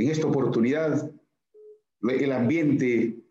En 0.00 0.08
esta 0.08 0.26
oportunidad, 0.26 1.12
el 2.00 2.32
ambiente 2.32 3.22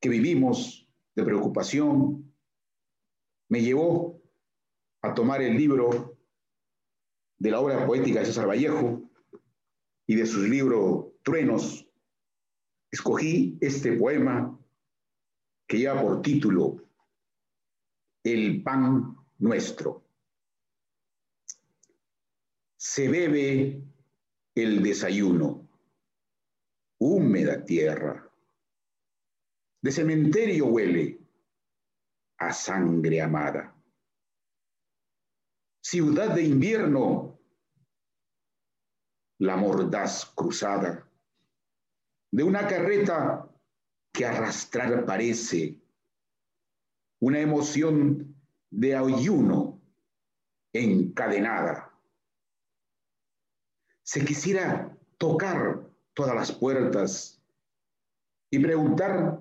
que 0.00 0.08
vivimos 0.08 0.88
de 1.14 1.24
preocupación 1.24 2.32
me 3.50 3.60
llevó 3.60 4.18
a 5.02 5.12
tomar 5.12 5.42
el 5.42 5.58
libro 5.58 6.16
de 7.36 7.50
la 7.50 7.60
obra 7.60 7.86
poética 7.86 8.20
de 8.20 8.24
César 8.24 8.48
Vallejo 8.48 9.10
y 10.06 10.14
de 10.14 10.24
sus 10.24 10.48
libros 10.48 11.08
Truenos. 11.22 11.86
Escogí 12.90 13.58
este 13.60 13.92
poema 13.92 14.58
que 15.66 15.80
lleva 15.80 16.00
por 16.00 16.22
título 16.22 16.82
El 18.24 18.62
pan 18.62 19.18
nuestro. 19.36 20.02
Se 22.78 23.06
bebe 23.10 23.82
el 24.62 24.82
desayuno, 24.82 25.68
húmeda 26.98 27.64
tierra, 27.64 28.28
de 29.80 29.92
cementerio 29.92 30.66
huele 30.66 31.20
a 32.38 32.52
sangre 32.52 33.20
amada. 33.20 33.74
Ciudad 35.80 36.34
de 36.34 36.42
invierno, 36.42 37.38
la 39.40 39.56
mordaz 39.56 40.26
cruzada 40.34 41.08
de 42.30 42.42
una 42.42 42.66
carreta 42.66 43.48
que 44.12 44.26
arrastrar 44.26 45.04
parece 45.06 45.80
una 47.20 47.40
emoción 47.40 48.34
de 48.70 48.96
ayuno 48.96 49.80
encadenada. 50.72 51.87
Se 54.08 54.24
quisiera 54.24 54.98
tocar 55.18 55.86
todas 56.14 56.34
las 56.34 56.50
puertas 56.50 57.42
y 58.50 58.58
preguntar 58.58 59.38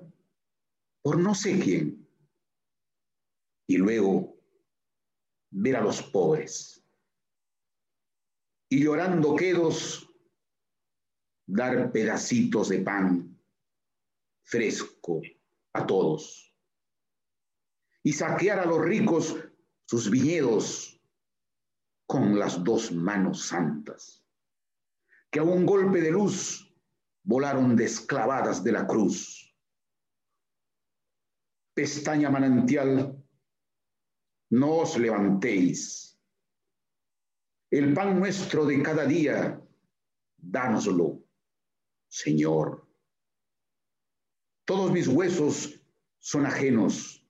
por 1.01 1.17
no 1.17 1.33
sé 1.33 1.57
quién. 1.57 2.05
Y 3.65 3.77
luego 3.77 4.37
ver 5.51 5.77
a 5.77 5.81
los 5.81 6.03
pobres. 6.03 6.83
Y 8.67 8.83
llorando 8.83 9.37
quedos, 9.37 10.13
dar 11.45 11.89
pedacitos 11.93 12.67
de 12.67 12.79
pan 12.79 13.39
fresco 14.43 15.21
a 15.71 15.87
todos. 15.87 16.53
Y 18.03 18.11
saquear 18.11 18.59
a 18.59 18.65
los 18.65 18.81
ricos 18.83 19.33
sus 19.85 20.11
viñedos 20.11 21.01
con 22.05 22.37
las 22.37 22.61
dos 22.65 22.91
manos 22.91 23.45
santas, 23.45 24.26
que 25.29 25.39
a 25.39 25.43
un 25.43 25.65
golpe 25.65 26.01
de 26.01 26.11
luz 26.11 26.73
volaron 27.23 27.75
desclavadas 27.75 28.63
de 28.63 28.71
la 28.71 28.87
cruz. 28.87 29.53
Pestaña 31.73 32.29
manantial 32.29 33.23
no 34.49 34.77
os 34.77 34.97
levantéis. 34.97 36.17
El 37.69 37.93
pan 37.93 38.17
nuestro 38.17 38.65
de 38.65 38.81
cada 38.81 39.05
día, 39.05 39.61
dánoslo, 40.37 41.21
Señor. 42.07 42.87
Todos 44.65 44.91
mis 44.91 45.07
huesos 45.07 45.81
son 46.19 46.45
ajenos. 46.45 47.25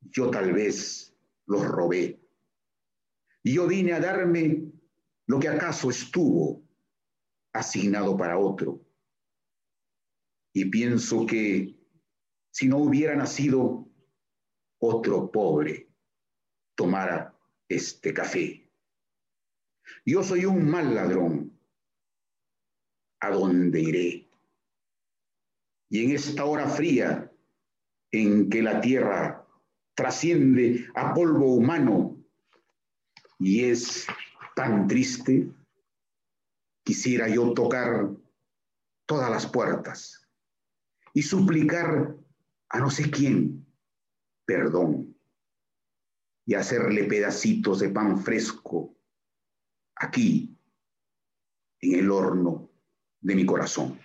Yo 0.00 0.30
tal 0.30 0.52
vez 0.52 1.14
los 1.46 1.66
robé. 1.66 2.20
Yo 3.44 3.66
vine 3.66 3.92
a 3.92 4.00
darme 4.00 4.72
lo 5.26 5.38
que 5.38 5.48
acaso 5.48 5.90
estuvo 5.90 6.62
asignado 7.52 8.16
para 8.16 8.38
otro. 8.38 8.80
Y 10.52 10.66
pienso 10.66 11.26
que 11.26 11.76
si 12.50 12.68
no 12.68 12.78
hubiera 12.78 13.14
nacido 13.14 13.88
otro 14.78 15.30
pobre 15.30 15.90
tomara 16.74 17.38
este 17.68 18.14
café. 18.14 18.70
Yo 20.04 20.22
soy 20.22 20.44
un 20.44 20.68
mal 20.68 20.94
ladrón. 20.94 21.58
¿A 23.20 23.30
dónde 23.30 23.80
iré? 23.80 24.30
Y 25.88 26.04
en 26.04 26.10
esta 26.12 26.44
hora 26.44 26.68
fría 26.68 27.32
en 28.10 28.48
que 28.50 28.62
la 28.62 28.80
tierra 28.80 29.46
trasciende 29.94 30.86
a 30.94 31.14
polvo 31.14 31.54
humano 31.54 32.22
y 33.38 33.64
es 33.64 34.06
tan 34.56 34.88
triste, 34.88 35.52
quisiera 36.82 37.28
yo 37.28 37.52
tocar 37.52 38.08
todas 39.06 39.30
las 39.30 39.46
puertas 39.46 40.26
y 41.12 41.22
suplicar 41.22 42.16
a 42.70 42.80
no 42.80 42.90
sé 42.90 43.10
quién 43.10 43.66
perdón 44.46 45.14
y 46.46 46.54
hacerle 46.54 47.04
pedacitos 47.04 47.80
de 47.80 47.90
pan 47.90 48.18
fresco 48.18 48.96
aquí 49.94 50.58
en 51.80 51.98
el 51.98 52.10
horno 52.10 52.70
de 53.20 53.34
mi 53.34 53.44
corazón. 53.44 54.00